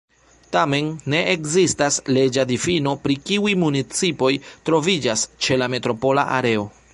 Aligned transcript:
Tamen, 0.53 0.87
ne 1.13 1.19
ekzistas 1.33 1.99
leĝa 2.17 2.45
difino 2.53 2.93
pri 3.03 3.19
kiuj 3.29 3.53
municipoj 3.65 4.31
troviĝas 4.71 5.27
ĉe 5.45 5.61
la 5.65 5.71
metropola 5.77 6.27
areo. 6.41 6.67